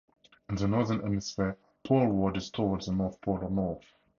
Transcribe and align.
In 0.49 0.55
the 0.55 0.67
Northern 0.67 1.01
Hemisphere, 1.01 1.59
poleward 1.83 2.35
is 2.35 2.49
towards 2.49 2.87
the 2.87 2.91
North 2.91 3.21
Pole, 3.21 3.43
or 3.43 3.51
north. 3.51 3.85